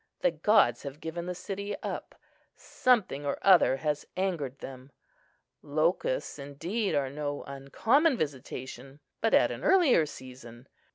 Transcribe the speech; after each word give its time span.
The 0.21 0.31
gods 0.31 0.81
have 0.81 0.99
given 0.99 1.27
the 1.27 1.35
city 1.35 1.77
up; 1.83 2.15
something 2.55 3.23
or 3.23 3.37
other 3.43 3.75
has 3.77 4.07
angered 4.17 4.57
them. 4.57 4.91
Locusts, 5.61 6.39
indeed, 6.39 6.95
are 6.95 7.11
no 7.11 7.43
uncommon 7.43 8.17
visitation, 8.17 8.99
but 9.21 9.35
at 9.35 9.51
an 9.51 9.63
earlier 9.63 10.07
season. 10.07 10.67